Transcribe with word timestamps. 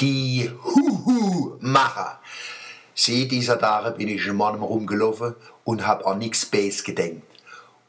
Die 0.00 0.50
Huhu-Macher. 0.64 2.18
Sie 2.94 3.28
dieser 3.28 3.60
Tage 3.60 3.92
bin 3.92 4.08
ich 4.08 4.26
in 4.26 4.36
Mann 4.36 4.56
rumgelaufen 4.56 5.36
und 5.62 5.86
hab 5.86 6.04
an 6.04 6.18
nix 6.18 6.46
Base 6.46 6.82
gedenkt. 6.82 7.22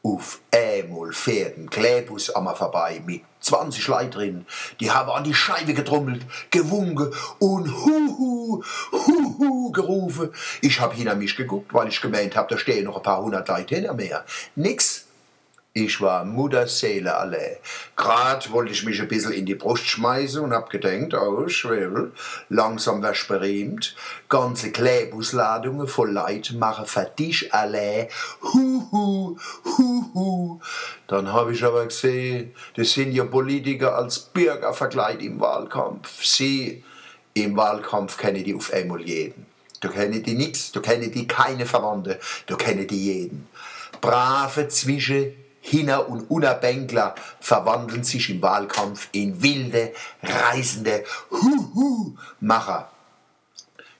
Auf 0.04 0.38
einmal 0.54 1.12
fährt 1.12 1.58
ein 1.58 1.68
Klebus 1.68 2.30
an 2.30 2.44
mir 2.44 2.54
vorbei 2.54 3.02
mit 3.04 3.22
20 3.40 3.88
Leuten. 3.88 4.46
Die 4.78 4.92
haben 4.92 5.10
an 5.10 5.24
die 5.24 5.34
Scheibe 5.34 5.74
getrommelt, 5.74 6.24
gewunken 6.52 7.12
und 7.40 7.74
Huhu, 7.74 8.62
Huhu 8.92 9.72
gerufen. 9.72 10.30
Ich 10.60 10.80
hab 10.80 10.94
hinter 10.94 11.16
mich 11.16 11.34
geguckt, 11.34 11.74
weil 11.74 11.88
ich 11.88 12.00
gemeint 12.00 12.36
hab, 12.36 12.48
da 12.48 12.56
stehen 12.56 12.84
noch 12.84 12.98
ein 12.98 13.02
paar 13.02 13.20
hundert 13.20 13.48
Leute 13.48 13.74
hinter 13.74 13.94
mir. 13.94 14.24
Nix. 14.54 15.05
Ich 15.78 16.00
war 16.00 16.24
Mutterseele 16.24 17.14
alle. 17.14 17.58
Grad 17.96 18.50
wollte 18.50 18.72
ich 18.72 18.86
mich 18.86 18.98
ein 18.98 19.08
bisschen 19.08 19.32
in 19.32 19.44
die 19.44 19.56
Brust 19.56 19.86
schmeißen 19.86 20.42
und 20.42 20.54
hab 20.54 20.70
gedenkt, 20.70 21.12
oh, 21.12 21.48
Schwebel, 21.48 22.12
langsam 22.48 23.02
wär's 23.02 23.24
berühmt. 23.28 23.94
Ganze 24.30 24.72
Klebusladungen 24.72 25.86
voll 25.86 26.12
Leid 26.12 26.54
machen 26.58 26.86
für 26.86 27.04
dich 27.18 27.52
alle. 27.52 28.08
Huhu, 28.40 29.36
huhu. 29.66 30.60
Dann 31.08 31.30
hab 31.30 31.50
ich 31.50 31.62
aber 31.62 31.84
gesehen, 31.84 32.54
das 32.74 32.92
sind 32.92 33.12
ja 33.12 33.24
Politiker 33.24 33.96
als 33.96 34.18
Bürger 34.18 34.72
verkleidet 34.72 35.20
im 35.24 35.38
Wahlkampf. 35.40 36.24
Sie 36.24 36.82
im 37.34 37.54
Wahlkampf 37.54 38.16
kennen 38.16 38.42
die 38.42 38.54
auf 38.54 38.72
einmal 38.72 39.02
jeden. 39.02 39.44
Da 39.80 39.88
kennen 39.88 40.22
die 40.22 40.36
nix, 40.36 40.72
da 40.72 40.80
kennen 40.80 41.12
die 41.12 41.28
keine 41.28 41.66
Verwandte, 41.66 42.18
da 42.46 42.54
kennen 42.56 42.86
die 42.86 43.12
jeden. 43.12 43.46
Brave 44.00 44.68
zwischen 44.68 45.34
Hinner 45.68 46.08
und 46.08 46.30
Unabänkler 46.30 47.16
verwandeln 47.40 48.04
sich 48.04 48.30
im 48.30 48.40
Wahlkampf 48.40 49.08
in 49.10 49.42
wilde, 49.42 49.92
reisende 50.22 51.02
Huhu-Macher. 51.32 52.88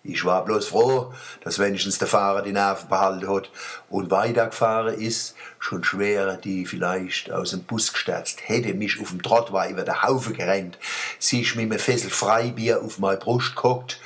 Ich 0.04 0.24
war 0.24 0.44
bloß 0.44 0.68
froh, 0.68 1.12
dass 1.42 1.58
wenigstens 1.58 1.98
der 1.98 2.06
Fahrer 2.06 2.42
die 2.42 2.52
Nerven 2.52 2.88
behalten 2.88 3.28
hat 3.28 3.50
und 3.90 4.12
weitergefahren 4.12 4.94
ist. 4.94 5.34
Schon 5.58 5.82
schwerer, 5.82 6.36
die 6.36 6.66
vielleicht 6.66 7.32
aus 7.32 7.50
dem 7.50 7.64
Bus 7.64 7.92
gestürzt 7.92 8.48
hätte, 8.48 8.72
mich 8.74 9.00
auf 9.00 9.10
dem 9.10 9.20
Trott 9.20 9.50
war 9.50 9.68
über 9.68 9.82
den 9.82 10.00
Haufen 10.04 10.34
gerannt, 10.34 10.78
sich 11.18 11.56
mit 11.56 11.64
einem 11.64 11.80
Fessel 11.80 12.10
Freibier 12.10 12.80
auf 12.80 13.00
meine 13.00 13.18
Brust 13.18 13.56
geguckt 13.56 14.00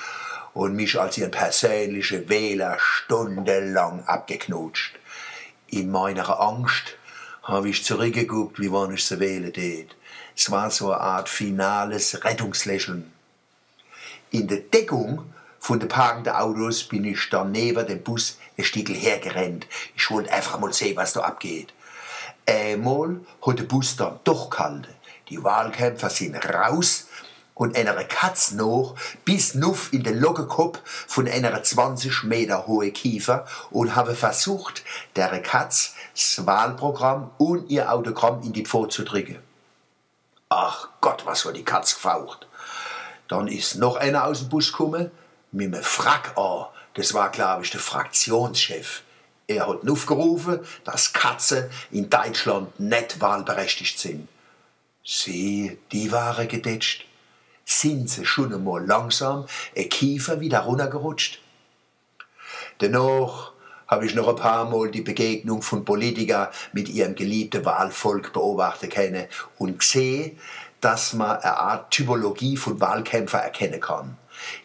und 0.55 0.75
mich 0.75 0.99
als 0.99 1.19
ihren 1.19 1.31
persönlichen 1.31 2.31
Wähler 2.31 2.79
stundenlang 2.81 4.05
abgeknutscht. 4.07 4.95
In 5.67 5.91
meiner 5.91 6.41
Angst 6.41 6.97
habe 7.51 7.69
ich 7.69 7.85
zurückgeguckt, 7.85 8.61
wie 8.61 8.73
wann 8.73 8.95
ich 8.95 9.05
sie 9.05 9.19
wählen 9.19 9.53
tät. 9.53 9.95
Es 10.37 10.51
war 10.51 10.71
so 10.71 10.93
eine 10.93 11.01
Art 11.01 11.29
finales 11.29 12.25
Rettungslächeln. 12.25 13.13
In 14.31 14.47
der 14.47 14.59
Deckung 14.59 15.25
von 15.59 15.81
den 15.81 15.89
parkenden 15.89 16.35
Autos 16.35 16.85
bin 16.85 17.05
ich 17.05 17.29
dann 17.29 17.53
neben 17.53 17.87
dem 17.87 18.03
Bus 18.03 18.39
ein 18.57 18.65
Stückel 18.65 18.95
hergerannt. 18.95 19.67
Ich 19.97 20.11
wollte 20.11 20.33
einfach 20.33 20.59
mal 20.61 20.73
sehen, 20.73 20.97
was 20.97 21.13
da 21.13 21.21
abgeht. 21.21 21.75
Einmal 22.47 23.21
hat 23.47 23.59
der 23.59 23.65
Bus 23.65 23.97
dann 23.97 24.21
doch 24.25 24.49
gehalten. 24.49 24.87
Die 25.29 25.43
Wahlkämpfer 25.43 26.11
sind 26.11 26.37
raus 26.37 27.09
und 27.61 27.77
einer 27.77 27.93
Katz 28.05 28.53
noch 28.53 28.95
bis 29.27 29.55
nuff 29.55 29.93
in 29.93 30.03
den 30.03 30.19
Loggenkopf 30.19 30.81
von 31.07 31.29
einer 31.29 31.63
20 31.63 32.25
Meter 32.25 32.67
hohe 32.67 32.91
Kiefer 32.91 33.45
und 33.71 33.95
habe 33.95 34.15
versucht, 34.15 34.83
der 35.15 35.29
Katz 35.43 35.95
das 36.15 36.47
Wahlprogramm 36.47 37.31
und 37.37 37.71
ihr 37.71 37.93
Autogramm 37.93 38.41
in 38.43 38.55
die 38.55 38.65
Pfote 38.65 38.97
zu 38.97 39.05
drücken. 39.05 39.39
Ach 40.49 40.89
Gott, 41.03 41.27
was 41.27 41.45
war 41.45 41.53
die 41.53 41.63
Katz 41.63 41.97
gefaucht. 41.97 42.47
Dann 43.29 43.47
ist 43.47 43.75
noch 43.75 43.97
einer 43.97 44.25
aus 44.25 44.39
dem 44.39 44.49
Bus 44.49 44.73
gekommen 44.73 45.11
mit 45.53 45.75
einem 45.75 45.83
Frack 45.83 46.39
an. 46.39 46.65
Das 46.95 47.13
war, 47.13 47.29
glaube 47.29 47.65
ich, 47.65 47.71
der 47.71 47.81
Fraktionschef. 47.81 49.03
Er 49.47 49.69
hat 49.69 49.87
aufgerufen, 49.87 50.61
dass 50.85 51.13
Katzen 51.13 51.69
in 51.91 52.09
Deutschland 52.09 52.81
nicht 52.81 53.21
wahlberechtigt 53.21 53.99
sind. 53.99 54.29
Sie, 55.05 55.79
die 55.93 56.11
waren 56.11 56.49
gedetscht 56.49 57.05
sind 57.71 58.11
sie 58.11 58.25
schon 58.25 58.53
einmal 58.53 58.85
langsam 58.85 59.47
ein 59.77 59.89
Kiefer 59.89 60.41
wieder 60.41 60.61
runtergerutscht. 60.61 61.41
Dennoch 62.81 63.53
habe 63.87 64.07
ich 64.07 64.15
noch 64.15 64.29
ein 64.29 64.37
paar 64.37 64.69
Mal 64.69 64.91
die 64.91 65.03
Begegnung 65.03 65.63
von 65.63 65.85
Politikern 65.85 66.49
mit 66.73 66.89
ihrem 66.89 67.15
geliebten 67.15 67.65
Wahlvolk 67.65 68.33
beobachten 68.33 68.89
können 68.89 69.27
und 69.59 69.79
gesehen, 69.79 70.39
dass 70.81 71.13
man 71.13 71.39
eine 71.39 71.59
Art 71.59 71.91
Typologie 71.91 72.57
von 72.57 72.81
Wahlkämpfern 72.81 73.43
erkennen 73.43 73.81
kann. 73.81 74.17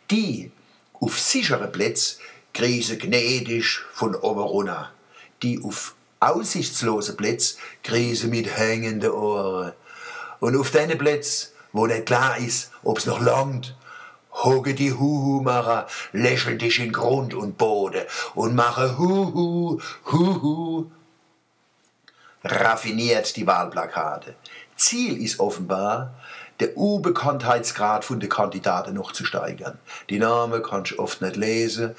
Die 0.09 0.51
auf 0.93 1.19
sichere 1.19 1.67
Plätze 1.67 2.17
krisen 2.53 2.97
gnädig 2.97 3.81
von 3.93 4.15
oben 4.15 4.41
runter. 4.41 4.91
Die 5.43 5.61
auf 5.61 5.95
aussichtslose 6.19 7.15
Plätze 7.15 7.57
krisen 7.83 8.29
mit 8.29 8.57
hängenden 8.57 9.11
Ohren. 9.11 9.73
Und 10.39 10.55
auf 10.57 10.71
diesen 10.71 10.97
Plätzen 10.97 11.54
wo 11.75 11.87
nicht 11.87 12.05
klar 12.05 12.37
ist, 12.37 12.71
ob's 12.83 13.05
noch 13.05 13.19
langt. 13.19 13.75
Hocke 14.31 14.73
die 14.73 14.93
Huhu-Macher, 14.93 15.87
dich 16.13 16.79
in 16.79 16.93
Grund 16.93 17.33
und 17.33 17.57
Boden 17.57 18.03
und 18.33 18.55
mache 18.55 18.97
Huhu, 18.97 19.81
Huhu. 20.09 20.85
Raffiniert 22.45 23.35
die 23.35 23.45
Wahlplakate. 23.45 24.35
Ziel 24.77 25.21
ist 25.21 25.39
offenbar, 25.41 26.13
der 26.61 26.77
U-Bekanntheitsgrad 26.77 28.05
von 28.05 28.21
den 28.21 28.29
Kandidaten 28.29 28.93
noch 28.93 29.11
zu 29.11 29.25
steigern. 29.25 29.77
Die 30.09 30.19
Namen 30.19 30.63
kannst 30.63 30.93
du 30.93 30.99
oft 30.99 31.21
nicht 31.21 31.35
lesen 31.35 31.95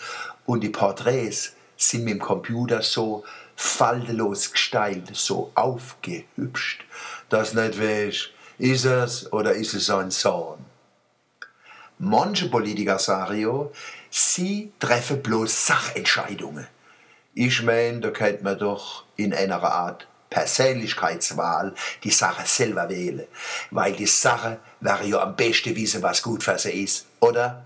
und 0.46 0.60
die 0.62 0.70
Porträts 0.70 1.52
sind 1.76 2.04
mit 2.04 2.14
dem 2.14 2.20
Computer 2.20 2.80
so 2.80 3.24
faltenlos 3.56 4.52
gestylt, 4.52 5.14
so 5.14 5.50
aufgehübscht, 5.54 6.84
dass 7.28 7.52
nicht 7.52 7.78
weißt, 7.78 8.30
ist 8.58 8.84
es 8.84 9.32
oder 9.32 9.52
ist 9.52 9.74
es 9.74 9.86
sein 9.86 10.10
Sohn? 10.10 10.64
Manche 11.98 12.48
Politiker 12.48 12.98
sagen 12.98 13.40
ja, 13.40 13.66
sie 14.10 14.72
treffen 14.78 15.22
bloß 15.22 15.66
Sachentscheidungen. 15.66 16.66
Ich 17.34 17.62
meine, 17.62 18.00
da 18.00 18.10
könnte 18.10 18.44
man 18.44 18.58
doch 18.58 19.04
in 19.16 19.34
einer 19.34 19.62
Art 19.62 20.06
Persönlichkeitswahl 20.30 21.74
die 22.04 22.10
Sache 22.10 22.46
selber 22.46 22.88
wählen. 22.88 23.26
Weil 23.70 23.92
die 23.92 24.06
Sache 24.06 24.58
wäre 24.80 25.06
ja 25.06 25.22
am 25.22 25.36
besten 25.36 25.76
wissen, 25.76 26.02
was 26.02 26.22
gut 26.22 26.42
für 26.42 26.58
sie 26.58 26.82
ist, 26.82 27.06
oder? 27.20 27.64